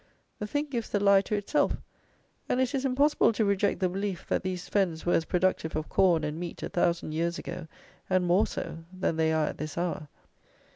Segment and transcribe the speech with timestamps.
[0.39, 1.73] The thing gives the lie to itself:
[2.49, 5.89] and it is impossible to reject the belief, that these Fens were as productive of
[5.89, 7.67] corn and meat a thousand years ago,
[8.09, 10.07] and more so, than they are at this hour.